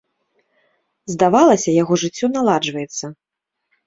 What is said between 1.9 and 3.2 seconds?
жыццё наладжваецца.